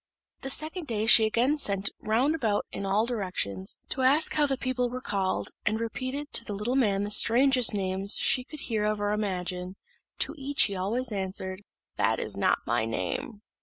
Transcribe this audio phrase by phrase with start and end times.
[0.41, 4.57] The second day she again sent round about in all directions, to ask how the
[4.57, 8.83] people were called, and repeated to the little man the strangest names she could hear
[8.83, 9.75] of or imagine:
[10.17, 11.13] to each he answered always,
[11.97, 13.43] "That is not my name."